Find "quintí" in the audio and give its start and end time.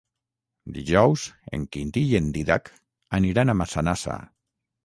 1.77-2.03